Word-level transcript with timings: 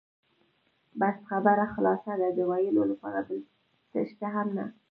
بس 0.99 1.17
خبره 1.29 1.65
خلاصه 1.73 2.13
ده، 2.21 2.29
د 2.37 2.39
وېلو 2.49 2.83
لپاره 2.91 3.19
بل 3.27 3.39
څه 3.91 3.99
شته 4.09 4.27
هم 4.35 4.47
نه. 4.57 4.65